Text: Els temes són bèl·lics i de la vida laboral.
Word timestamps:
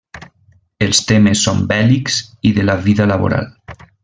Els 0.85 1.01
temes 1.11 1.43
són 1.49 1.61
bèl·lics 1.73 2.19
i 2.51 2.55
de 2.59 2.67
la 2.71 2.79
vida 2.89 3.11
laboral. 3.15 3.51